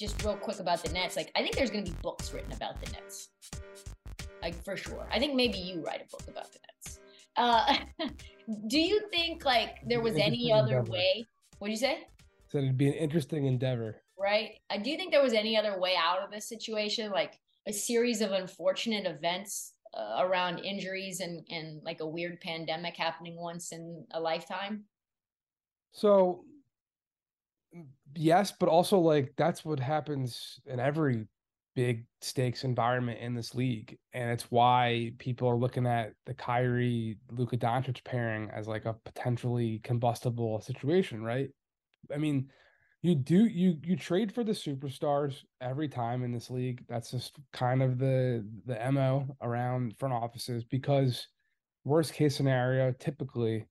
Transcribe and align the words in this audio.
Just 0.00 0.24
real 0.24 0.36
quick 0.36 0.60
about 0.60 0.82
the 0.82 0.90
Nets, 0.94 1.14
like 1.14 1.30
I 1.36 1.42
think 1.42 1.56
there's 1.56 1.70
going 1.70 1.84
to 1.84 1.90
be 1.90 1.96
books 2.00 2.32
written 2.32 2.52
about 2.52 2.80
the 2.80 2.90
Nets, 2.92 3.28
like 4.40 4.54
for 4.64 4.74
sure. 4.74 5.06
I 5.12 5.18
think 5.18 5.34
maybe 5.34 5.58
you 5.58 5.84
write 5.84 6.00
a 6.00 6.08
book 6.10 6.26
about 6.26 6.50
the 6.50 6.58
Nets. 6.66 7.00
Uh, 7.36 8.08
do 8.68 8.80
you 8.80 9.02
think 9.10 9.44
like 9.44 9.76
there 9.86 10.00
was 10.00 10.16
any 10.16 10.50
other 10.50 10.78
endeavor. 10.78 10.92
way? 10.92 11.26
What'd 11.58 11.72
you 11.72 11.78
say? 11.78 12.06
Said 12.48 12.64
it'd 12.64 12.78
be 12.78 12.88
an 12.88 12.94
interesting 12.94 13.44
endeavor. 13.44 13.96
Right. 14.18 14.58
Uh, 14.70 14.78
do 14.78 14.90
you 14.90 14.96
think 14.96 15.12
there 15.12 15.22
was 15.22 15.34
any 15.34 15.54
other 15.56 15.78
way 15.78 15.94
out 15.96 16.22
of 16.22 16.30
this 16.30 16.48
situation? 16.48 17.10
Like 17.10 17.38
a 17.68 17.72
series 17.72 18.22
of 18.22 18.32
unfortunate 18.32 19.04
events 19.06 19.74
uh, 19.92 20.16
around 20.20 20.60
injuries 20.60 21.20
and, 21.20 21.46
and 21.50 21.82
like 21.84 22.00
a 22.00 22.06
weird 22.06 22.40
pandemic 22.40 22.96
happening 22.96 23.36
once 23.36 23.72
in 23.72 24.06
a 24.12 24.20
lifetime? 24.20 24.84
So 25.92 26.44
yes, 28.14 28.52
but 28.58 28.68
also 28.68 28.98
like 28.98 29.32
that's 29.36 29.64
what 29.64 29.80
happens 29.80 30.60
in 30.66 30.80
every 30.80 31.26
big 31.76 32.04
stakes 32.20 32.64
environment 32.64 33.20
in 33.20 33.34
this 33.34 33.54
league. 33.54 33.96
And 34.12 34.30
it's 34.30 34.50
why 34.50 35.12
people 35.18 35.48
are 35.48 35.56
looking 35.56 35.86
at 35.86 36.12
the 36.26 36.34
Kyrie 36.34 37.18
Luka 37.30 37.56
Doncic 37.56 38.04
pairing 38.04 38.50
as 38.50 38.66
like 38.68 38.84
a 38.84 38.96
potentially 39.04 39.80
combustible 39.82 40.60
situation, 40.60 41.22
right? 41.22 41.48
I 42.12 42.18
mean, 42.18 42.50
you 43.02 43.14
do 43.14 43.46
you 43.46 43.78
you 43.82 43.96
trade 43.96 44.32
for 44.32 44.44
the 44.44 44.52
superstars 44.52 45.42
every 45.60 45.88
time 45.88 46.22
in 46.22 46.32
this 46.32 46.50
league. 46.50 46.84
That's 46.88 47.10
just 47.10 47.38
kind 47.52 47.82
of 47.82 47.98
the 47.98 48.46
the 48.66 48.92
MO 48.92 49.36
around 49.40 49.96
front 49.98 50.12
offices 50.14 50.64
because 50.64 51.26
worst 51.84 52.12
case 52.12 52.36
scenario, 52.36 52.92
typically 52.92 53.66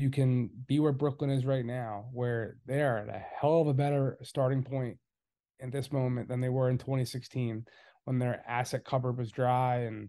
you 0.00 0.10
can 0.10 0.50
be 0.66 0.80
where 0.80 0.92
Brooklyn 0.92 1.30
is 1.30 1.44
right 1.44 1.64
now, 1.64 2.06
where 2.12 2.56
they 2.66 2.82
are 2.82 2.98
at 2.98 3.08
a 3.08 3.22
hell 3.40 3.60
of 3.60 3.68
a 3.68 3.74
better 3.74 4.18
starting 4.22 4.62
point 4.62 4.96
in 5.60 5.70
this 5.70 5.92
moment 5.92 6.28
than 6.28 6.40
they 6.40 6.48
were 6.48 6.70
in 6.70 6.78
2016 6.78 7.64
when 8.04 8.18
their 8.18 8.42
asset 8.48 8.84
cupboard 8.84 9.18
was 9.18 9.30
dry 9.30 9.80
and 9.80 10.08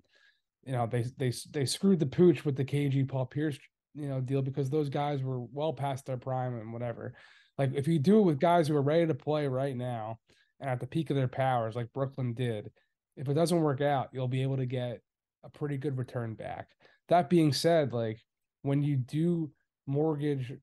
you 0.64 0.72
know 0.72 0.88
they 0.88 1.04
they 1.18 1.34
they 1.52 1.66
screwed 1.66 2.00
the 2.00 2.06
pooch 2.06 2.46
with 2.46 2.56
the 2.56 2.64
KG 2.64 3.08
Paul 3.08 3.26
Pierce 3.26 3.58
you 3.94 4.08
know 4.08 4.22
deal 4.22 4.42
because 4.42 4.70
those 4.70 4.90
guys 4.90 5.22
were 5.22 5.42
well 5.42 5.74
past 5.74 6.06
their 6.06 6.18
prime 6.18 6.56
and 6.56 6.72
whatever. 6.72 7.14
Like 7.58 7.72
if 7.76 7.88
you 7.88 8.00
do 8.00 8.20
it 8.20 8.24
with 8.24 8.40
guys 8.40 8.68
who 8.68 8.76
are 8.76 8.82
ready 8.82 9.08
to 9.08 9.14
play 9.14 9.48
right 9.48 9.76
now 9.76 10.20
and 10.60 10.70
at 10.70 10.80
the 10.80 10.88
peak 10.88 11.10
of 11.10 11.16
their 11.16 11.28
powers, 11.28 11.76
like 11.76 11.92
Brooklyn 11.94 12.34
did, 12.34 12.72
if 13.18 13.28
it 13.28 13.34
doesn't 13.34 13.62
work 13.62 13.82
out, 13.82 14.10
you'll 14.14 14.28
be 14.28 14.44
able 14.44 14.58
to 14.58 14.66
get 14.66 15.02
a 15.44 15.50
pretty 15.50 15.78
good 15.78 15.98
return 15.98 16.34
back. 16.34 16.68
That 17.10 17.30
being 17.30 17.52
said, 17.52 17.92
like 17.92 18.20
when 18.62 18.82
you 18.84 18.96
do 18.96 19.52
mortgage 19.86 20.54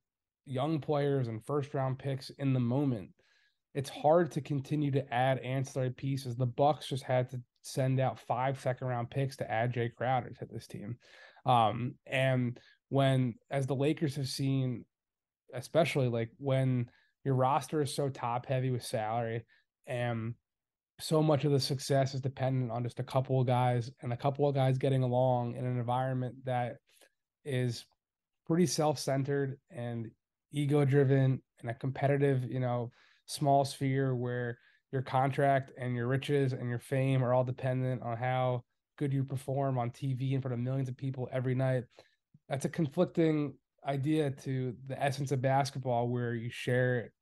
young 0.47 0.81
players 0.81 1.29
and 1.29 1.45
first 1.45 1.75
round 1.75 1.99
picks 1.99 2.31
in 2.31 2.53
the 2.53 2.61
moment, 2.61 3.11
it's 3.75 3.91
hard 3.91 4.33
to 4.33 4.41
continue 4.41 4.91
to 4.93 5.15
add 5.15 5.39
ancillary 5.41 5.91
pieces. 5.91 6.37
The 6.37 6.47
Bucks 6.47 6.89
just 6.89 7.05
had 7.05 7.31
to 7.31 7.41
send 7.63 8.01
out 8.01 8.19
five 8.19 8.59
second 8.61 8.89
round 8.89 9.11
picks 9.11 9.37
to 9.37 9.51
add 9.51 9.75
Jay 9.75 9.91
Crowder 9.91 10.31
to 10.39 10.47
this 10.47 10.67
team. 10.67 10.97
Um, 11.45 11.95
and 12.07 12.59
when 12.89 13.35
as 13.51 13.67
the 13.67 13.77
Lakers 13.77 14.17
have 14.17 14.29
seen, 14.29 14.85
especially 15.55 16.09
like 16.09 16.31
when 16.39 16.91
your 17.25 17.35
roster 17.35 17.83
is 17.83 17.95
so 17.95 18.09
top 18.09 18.47
heavy 18.47 18.71
with 18.71 18.85
salary 18.85 19.45
and 19.87 20.35
so 21.01 21.23
much 21.23 21.45
of 21.45 21.53
the 21.53 21.61
success 21.61 22.15
is 22.15 22.21
dependent 22.21 22.71
on 22.71 22.83
just 22.83 22.99
a 22.99 23.05
couple 23.05 23.41
of 23.41 23.47
guys 23.47 23.91
and 24.03 24.13
a 24.13 24.17
couple 24.17 24.49
of 24.49 24.55
guys 24.55 24.79
getting 24.79 25.03
along 25.03 25.55
in 25.55 25.65
an 25.65 25.79
environment 25.79 26.35
that 26.45 26.77
is 27.45 27.85
pretty 28.49 28.67
self-centered 28.67 29.59
and 29.71 30.11
ego 30.53 30.85
driven 30.85 31.41
in 31.63 31.69
a 31.69 31.75
competitive, 31.75 32.45
you 32.45 32.61
know, 32.61 32.91
small 33.27 33.65
sphere 33.65 34.17
where 34.17 34.59
your 34.91 35.03
contract 35.03 35.71
and 35.79 35.95
your 35.95 36.07
riches 36.07 36.55
and 36.55 36.69
your 36.69 36.79
fame 36.79 37.23
are 37.23 37.35
all 37.35 37.45
dependent 37.45 38.03
on 38.03 38.17
how 38.17 38.65
good 38.97 39.13
you 39.13 39.23
perform 39.23 39.79
on 39.79 39.91
TV 39.91 40.33
in 40.33 40.41
front 40.41 40.55
of 40.55 40.61
millions 40.61 40.89
of 40.89 40.97
people 40.97 41.29
every 41.31 41.55
night. 41.55 41.85
That's 42.49 42.65
a 42.65 42.71
conflicting 42.71 43.55
idea 43.87 44.31
to 44.31 44.75
the 44.87 45.01
essence 45.01 45.31
of 45.31 45.43
basketball 45.43 46.09
where 46.09 46.35
you 46.35 46.51
share 46.51 46.99
it 47.01 47.13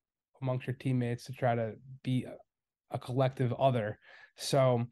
amongst 0.41 0.67
your 0.67 0.77
teammates 0.77 1.25
to 1.25 1.33
try 1.33 1.55
to 1.55 1.75
be 2.03 2.25
a, 2.25 2.35
a 2.95 2.99
collective 2.99 3.53
other. 3.55 3.99
So 4.37 4.85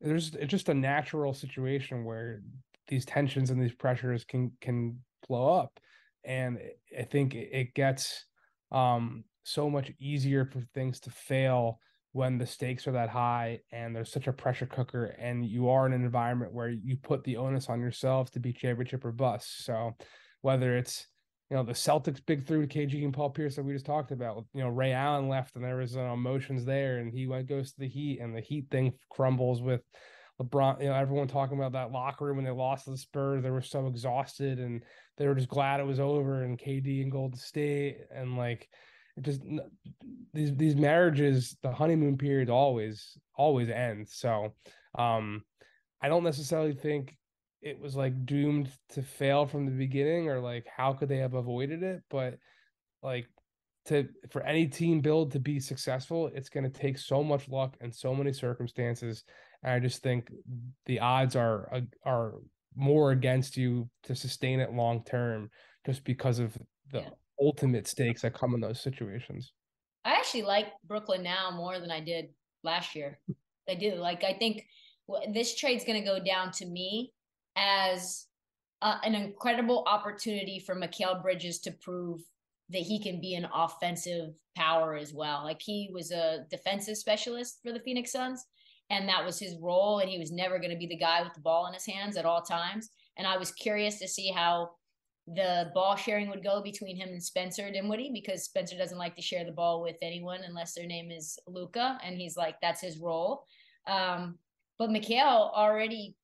there's 0.00 0.34
it's 0.34 0.50
just 0.50 0.68
a 0.68 0.74
natural 0.74 1.34
situation 1.34 2.04
where 2.04 2.42
these 2.88 3.04
tensions 3.04 3.50
and 3.50 3.62
these 3.62 3.74
pressures 3.74 4.24
can 4.24 4.52
can 4.60 4.98
blow 5.28 5.58
up 5.58 5.78
and 6.24 6.58
i 6.98 7.02
think 7.02 7.34
it 7.34 7.74
gets 7.74 8.24
um 8.70 9.24
so 9.44 9.68
much 9.68 9.90
easier 9.98 10.44
for 10.44 10.62
things 10.74 11.00
to 11.00 11.10
fail 11.10 11.80
when 12.12 12.36
the 12.36 12.46
stakes 12.46 12.86
are 12.86 12.92
that 12.92 13.08
high 13.08 13.58
and 13.72 13.96
there's 13.96 14.12
such 14.12 14.26
a 14.26 14.32
pressure 14.32 14.66
cooker 14.66 15.16
and 15.18 15.46
you 15.46 15.68
are 15.70 15.86
in 15.86 15.94
an 15.94 16.04
environment 16.04 16.52
where 16.52 16.68
you 16.68 16.96
put 16.96 17.24
the 17.24 17.36
onus 17.36 17.68
on 17.68 17.80
yourself 17.80 18.30
to 18.30 18.38
be 18.38 18.52
championship 18.52 19.04
or 19.04 19.12
bust. 19.12 19.64
So 19.64 19.96
whether 20.42 20.76
it's 20.76 21.06
you 21.50 21.56
know 21.56 21.62
the 21.62 21.72
Celtics 21.72 22.24
big 22.24 22.46
through 22.46 22.66
to 22.66 22.78
KG 22.78 23.02
and 23.04 23.12
Paul 23.12 23.30
Pierce 23.30 23.56
that 23.56 23.62
we 23.62 23.72
just 23.72 23.86
talked 23.86 24.10
about, 24.10 24.44
you 24.54 24.62
know 24.62 24.68
Ray 24.68 24.92
Allen 24.92 25.28
left 25.28 25.56
and 25.56 25.64
there 25.64 25.76
was 25.76 25.96
uh, 25.96 26.00
emotions 26.00 26.64
there 26.64 26.98
and 26.98 27.12
he 27.12 27.26
went 27.26 27.48
goes 27.48 27.72
to 27.72 27.80
the 27.80 27.88
Heat 27.88 28.20
and 28.20 28.36
the 28.36 28.40
Heat 28.40 28.66
thing 28.70 28.92
crumbles 29.10 29.62
with 29.62 29.82
LeBron. 30.42 30.80
You 30.80 30.88
know 30.88 30.94
everyone 30.94 31.28
talking 31.28 31.56
about 31.56 31.72
that 31.72 31.92
locker 31.92 32.26
room 32.26 32.36
when 32.36 32.44
they 32.44 32.50
lost 32.50 32.84
to 32.84 32.90
the 32.90 32.96
Spurs, 32.96 33.42
they 33.42 33.50
were 33.50 33.62
so 33.62 33.86
exhausted 33.86 34.58
and 34.58 34.82
they 35.16 35.26
were 35.26 35.34
just 35.34 35.48
glad 35.48 35.80
it 35.80 35.86
was 35.86 36.00
over 36.00 36.42
and 36.42 36.58
KD 36.58 37.02
and 37.02 37.12
Golden 37.12 37.38
State 37.38 37.98
and 38.14 38.36
like 38.36 38.68
it 39.16 39.24
just 39.24 39.42
these 40.32 40.54
these 40.56 40.76
marriages 40.76 41.56
the 41.62 41.72
honeymoon 41.72 42.16
period 42.16 42.48
always 42.48 43.16
always 43.36 43.68
ends 43.68 44.14
so 44.14 44.54
um 44.98 45.42
i 46.00 46.08
don't 46.08 46.24
necessarily 46.24 46.72
think 46.72 47.16
it 47.60 47.78
was 47.78 47.94
like 47.94 48.26
doomed 48.26 48.70
to 48.88 49.02
fail 49.02 49.46
from 49.46 49.66
the 49.66 49.72
beginning 49.72 50.28
or 50.28 50.40
like 50.40 50.66
how 50.66 50.92
could 50.92 51.08
they 51.08 51.18
have 51.18 51.34
avoided 51.34 51.82
it 51.82 52.02
but 52.10 52.38
like 53.02 53.28
to 53.84 54.08
for 54.30 54.42
any 54.42 54.66
team 54.66 55.00
build 55.00 55.32
to 55.32 55.40
be 55.40 55.58
successful 55.60 56.30
it's 56.34 56.48
going 56.48 56.64
to 56.64 56.80
take 56.80 56.96
so 56.96 57.22
much 57.22 57.48
luck 57.48 57.76
and 57.80 57.94
so 57.94 58.14
many 58.14 58.32
circumstances 58.32 59.24
and 59.62 59.72
i 59.72 59.78
just 59.78 60.02
think 60.02 60.28
the 60.86 61.00
odds 61.00 61.36
are 61.36 61.82
are 62.04 62.34
more 62.74 63.12
against 63.12 63.56
you 63.56 63.88
to 64.02 64.14
sustain 64.14 64.60
it 64.60 64.72
long 64.72 65.04
term 65.04 65.50
just 65.84 66.04
because 66.04 66.38
of 66.38 66.56
the 66.90 67.00
yeah 67.00 67.08
ultimate 67.42 67.86
stakes 67.86 68.22
that 68.22 68.34
come 68.34 68.54
in 68.54 68.60
those 68.60 68.80
situations. 68.80 69.52
I 70.04 70.12
actually 70.12 70.42
like 70.42 70.68
Brooklyn 70.86 71.22
now 71.22 71.50
more 71.50 71.78
than 71.78 71.90
I 71.90 72.00
did 72.00 72.26
last 72.64 72.94
year. 72.94 73.18
I 73.68 73.74
do. 73.74 73.94
Like, 73.94 74.24
I 74.24 74.32
think 74.32 74.64
this 75.32 75.56
trade's 75.56 75.84
going 75.84 76.00
to 76.00 76.08
go 76.08 76.22
down 76.22 76.50
to 76.52 76.66
me 76.66 77.12
as 77.56 78.26
uh, 78.80 78.98
an 79.04 79.14
incredible 79.14 79.84
opportunity 79.86 80.58
for 80.58 80.74
Mikal 80.74 81.22
Bridges 81.22 81.60
to 81.60 81.72
prove 81.72 82.20
that 82.70 82.80
he 82.82 83.00
can 83.00 83.20
be 83.20 83.34
an 83.34 83.46
offensive 83.54 84.30
power 84.56 84.96
as 84.96 85.12
well. 85.12 85.42
Like, 85.44 85.60
he 85.60 85.90
was 85.92 86.10
a 86.10 86.44
defensive 86.50 86.96
specialist 86.96 87.60
for 87.62 87.72
the 87.72 87.80
Phoenix 87.80 88.12
Suns, 88.12 88.44
and 88.92 89.08
that 89.08 89.24
was 89.24 89.38
his 89.38 89.56
role. 89.58 89.98
And 89.98 90.08
he 90.08 90.18
was 90.18 90.30
never 90.30 90.58
going 90.58 90.70
to 90.70 90.76
be 90.76 90.86
the 90.86 90.96
guy 90.96 91.22
with 91.22 91.32
the 91.32 91.40
ball 91.40 91.66
in 91.66 91.74
his 91.74 91.86
hands 91.86 92.16
at 92.16 92.26
all 92.26 92.42
times. 92.42 92.90
And 93.16 93.26
I 93.26 93.38
was 93.38 93.50
curious 93.50 93.98
to 93.98 94.06
see 94.06 94.30
how 94.30 94.72
the 95.26 95.70
ball 95.74 95.96
sharing 95.96 96.28
would 96.28 96.44
go 96.44 96.62
between 96.62 96.96
him 96.96 97.08
and 97.08 97.22
Spencer 97.22 97.70
Dinwiddie 97.70 98.10
because 98.12 98.44
Spencer 98.44 98.76
doesn't 98.76 98.98
like 98.98 99.16
to 99.16 99.22
share 99.22 99.44
the 99.44 99.52
ball 99.52 99.80
with 99.82 99.96
anyone 100.02 100.40
unless 100.46 100.74
their 100.74 100.86
name 100.86 101.10
is 101.10 101.38
Luka 101.46 101.98
and 102.04 102.16
he's 102.16 102.36
like 102.36 102.56
that's 102.60 102.80
his 102.80 102.98
role. 102.98 103.44
Um, 103.86 104.38
but 104.78 104.90
Mikal 104.90 105.52
already 105.54 106.16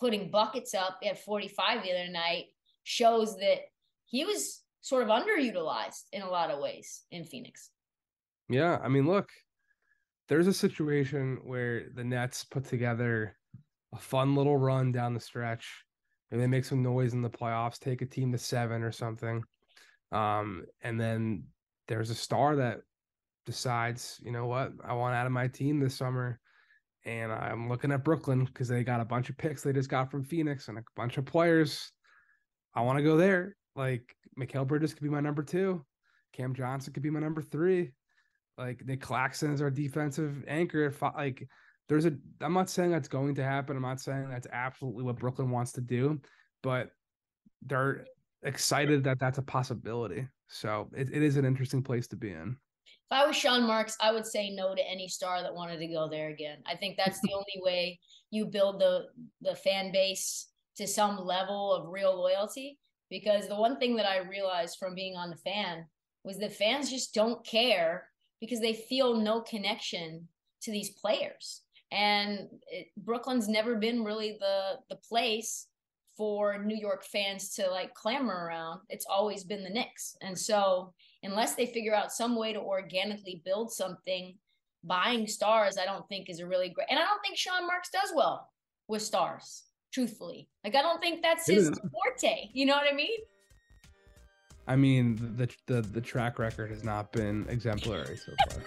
putting 0.00 0.30
buckets 0.30 0.74
up 0.74 0.98
at 1.04 1.24
45 1.24 1.82
the 1.82 1.92
other 1.92 2.10
night 2.10 2.46
shows 2.82 3.36
that 3.36 3.60
he 4.06 4.24
was 4.24 4.62
sort 4.80 5.04
of 5.04 5.08
underutilized 5.08 6.02
in 6.12 6.22
a 6.22 6.28
lot 6.28 6.50
of 6.50 6.60
ways 6.60 7.04
in 7.12 7.24
Phoenix. 7.24 7.70
Yeah, 8.48 8.80
I 8.82 8.88
mean, 8.88 9.06
look, 9.06 9.28
there's 10.28 10.46
a 10.46 10.52
situation 10.52 11.38
where 11.44 11.88
the 11.94 12.04
Nets 12.04 12.44
put 12.44 12.64
together 12.64 13.36
a 13.94 13.98
fun 13.98 14.34
little 14.34 14.56
run 14.56 14.92
down 14.92 15.14
the 15.14 15.20
stretch 15.20 15.84
and 16.30 16.40
they 16.40 16.46
make 16.46 16.64
some 16.64 16.82
noise 16.82 17.12
in 17.12 17.22
the 17.22 17.30
playoffs, 17.30 17.78
take 17.78 18.00
a 18.00 18.06
team 18.06 18.32
to 18.32 18.38
seven 18.38 18.82
or 18.82 18.92
something. 18.92 19.42
Um, 20.12 20.64
and 20.82 20.98
then 21.00 21.44
there's 21.88 22.10
a 22.10 22.14
star 22.14 22.56
that 22.56 22.80
decides, 23.44 24.20
you 24.24 24.32
know 24.32 24.46
what, 24.46 24.72
I 24.84 24.94
want 24.94 25.14
out 25.14 25.26
of 25.26 25.32
my 25.32 25.48
team 25.48 25.80
this 25.80 25.96
summer. 25.96 26.40
And 27.04 27.32
I'm 27.32 27.68
looking 27.68 27.90
at 27.90 28.04
Brooklyn 28.04 28.44
because 28.44 28.68
they 28.68 28.84
got 28.84 29.00
a 29.00 29.04
bunch 29.04 29.28
of 29.28 29.36
picks 29.36 29.62
they 29.62 29.72
just 29.72 29.88
got 29.88 30.10
from 30.10 30.24
Phoenix 30.24 30.68
and 30.68 30.78
a 30.78 30.84
bunch 30.94 31.18
of 31.18 31.24
players. 31.24 31.90
I 32.74 32.82
want 32.82 32.98
to 32.98 33.04
go 33.04 33.16
there. 33.16 33.56
Like 33.74 34.14
Mikal 34.38 34.66
Bridges 34.66 34.94
could 34.94 35.02
be 35.02 35.10
my 35.10 35.20
number 35.20 35.42
two. 35.42 35.84
Cam 36.32 36.54
Johnson 36.54 36.92
could 36.92 37.02
be 37.02 37.10
my 37.10 37.20
number 37.20 37.42
three. 37.42 37.90
Like 38.58 38.84
Nic 38.84 39.00
Claxton 39.00 39.52
is 39.52 39.62
our 39.62 39.70
defensive 39.70 40.44
anchor. 40.46 40.92
Like 41.16 41.48
there's 41.88 42.06
a 42.06 42.12
I'm 42.40 42.52
not 42.52 42.70
saying 42.70 42.90
that's 42.90 43.08
going 43.08 43.34
to 43.36 43.44
happen. 43.44 43.76
I'm 43.76 43.82
not 43.82 44.00
saying 44.00 44.28
that's 44.30 44.46
absolutely 44.52 45.04
what 45.04 45.18
Brooklyn 45.18 45.50
wants 45.50 45.72
to 45.72 45.80
do, 45.80 46.20
but 46.62 46.90
they're 47.62 48.06
excited 48.42 49.04
that 49.04 49.18
that's 49.18 49.38
a 49.38 49.42
possibility. 49.42 50.26
So 50.48 50.88
it, 50.94 51.08
it 51.12 51.22
is 51.22 51.36
an 51.36 51.44
interesting 51.44 51.82
place 51.82 52.06
to 52.08 52.16
be 52.16 52.30
in. 52.30 52.56
If 52.86 53.18
I 53.18 53.26
was 53.26 53.36
Sean 53.36 53.62
Marks, 53.66 53.96
I 54.00 54.12
would 54.12 54.26
say 54.26 54.50
no 54.50 54.74
to 54.74 54.90
any 54.90 55.08
star 55.08 55.42
that 55.42 55.54
wanted 55.54 55.78
to 55.78 55.86
go 55.86 56.08
there 56.08 56.30
again. 56.30 56.58
I 56.66 56.76
think 56.76 56.96
that's 56.96 57.20
the 57.20 57.32
only 57.34 57.60
way 57.60 58.00
you 58.30 58.46
build 58.46 58.80
the 58.80 59.06
the 59.40 59.54
fan 59.54 59.92
base 59.92 60.48
to 60.76 60.86
some 60.86 61.18
level 61.18 61.72
of 61.72 61.92
real 61.92 62.16
loyalty. 62.16 62.78
Because 63.10 63.46
the 63.46 63.56
one 63.56 63.78
thing 63.78 63.96
that 63.96 64.08
I 64.08 64.18
realized 64.18 64.78
from 64.78 64.94
being 64.94 65.16
on 65.16 65.28
the 65.28 65.36
fan 65.36 65.84
was 66.24 66.38
that 66.38 66.54
fans 66.54 66.90
just 66.90 67.12
don't 67.12 67.44
care 67.44 68.08
because 68.42 68.60
they 68.60 68.74
feel 68.74 69.14
no 69.16 69.40
connection 69.40 70.28
to 70.60 70.70
these 70.70 70.90
players 70.90 71.62
and 71.92 72.48
it, 72.68 72.88
Brooklyn's 72.96 73.48
never 73.48 73.76
been 73.76 74.02
really 74.02 74.36
the 74.40 74.78
the 74.88 74.96
place 74.96 75.68
for 76.16 76.58
New 76.58 76.76
York 76.76 77.04
fans 77.04 77.54
to 77.54 77.70
like 77.70 77.94
clamor 77.94 78.46
around. 78.46 78.80
It's 78.88 79.06
always 79.08 79.44
been 79.44 79.62
the 79.62 79.70
Knicks, 79.70 80.16
and 80.22 80.36
so 80.36 80.92
unless 81.22 81.54
they 81.54 81.66
figure 81.66 81.94
out 81.94 82.10
some 82.10 82.34
way 82.34 82.52
to 82.52 82.60
organically 82.60 83.42
build 83.44 83.72
something, 83.72 84.34
buying 84.82 85.26
stars, 85.26 85.78
I 85.78 85.84
don't 85.84 86.08
think 86.08 86.28
is 86.28 86.40
a 86.40 86.46
really 86.46 86.70
great. 86.70 86.88
And 86.90 86.98
I 86.98 87.02
don't 87.02 87.20
think 87.22 87.36
Sean 87.36 87.66
Marks 87.66 87.90
does 87.90 88.10
well 88.16 88.50
with 88.88 89.02
stars. 89.02 89.64
Truthfully, 89.92 90.48
like 90.64 90.74
I 90.74 90.80
don't 90.80 91.00
think 91.00 91.20
that's 91.20 91.46
his 91.46 91.68
forte. 91.68 92.48
You 92.54 92.64
know 92.64 92.74
what 92.74 92.90
I 92.90 92.96
mean? 92.96 93.18
I 94.66 94.76
mean, 94.76 95.34
the 95.36 95.48
the 95.66 95.82
the 95.82 96.00
track 96.00 96.38
record 96.38 96.70
has 96.70 96.84
not 96.84 97.12
been 97.12 97.46
exemplary 97.48 98.16
so 98.16 98.32
far. 98.48 98.62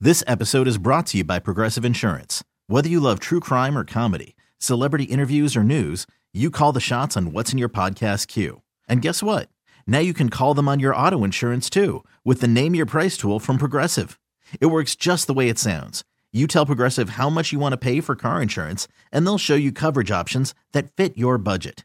This 0.00 0.22
episode 0.28 0.68
is 0.68 0.78
brought 0.78 1.06
to 1.08 1.18
you 1.18 1.24
by 1.24 1.40
Progressive 1.40 1.84
Insurance. 1.84 2.44
Whether 2.68 2.88
you 2.88 3.00
love 3.00 3.18
true 3.18 3.40
crime 3.40 3.76
or 3.76 3.84
comedy, 3.84 4.36
celebrity 4.58 5.04
interviews 5.04 5.56
or 5.56 5.64
news, 5.64 6.06
you 6.32 6.50
call 6.50 6.72
the 6.72 6.80
shots 6.80 7.16
on 7.16 7.32
what's 7.32 7.52
in 7.52 7.58
your 7.58 7.68
podcast 7.68 8.28
queue. 8.28 8.62
And 8.88 9.02
guess 9.02 9.22
what? 9.22 9.48
Now 9.88 9.98
you 9.98 10.14
can 10.14 10.28
call 10.28 10.54
them 10.54 10.68
on 10.68 10.78
your 10.78 10.94
auto 10.94 11.24
insurance 11.24 11.68
too 11.68 12.04
with 12.24 12.40
the 12.40 12.46
Name 12.46 12.76
Your 12.76 12.86
Price 12.86 13.16
tool 13.16 13.40
from 13.40 13.58
Progressive. 13.58 14.20
It 14.60 14.66
works 14.66 14.94
just 14.94 15.26
the 15.26 15.34
way 15.34 15.48
it 15.48 15.58
sounds. 15.58 16.04
You 16.32 16.46
tell 16.46 16.66
Progressive 16.66 17.10
how 17.10 17.28
much 17.28 17.52
you 17.52 17.58
want 17.58 17.72
to 17.72 17.78
pay 17.78 18.00
for 18.00 18.14
car 18.14 18.40
insurance, 18.40 18.86
and 19.10 19.26
they'll 19.26 19.38
show 19.38 19.54
you 19.54 19.72
coverage 19.72 20.10
options 20.10 20.54
that 20.72 20.94
fit 20.94 21.16
your 21.16 21.38
budget. 21.38 21.84